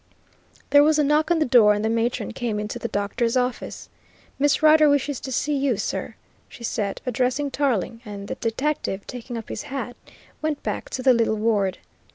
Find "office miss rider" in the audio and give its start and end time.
3.37-4.89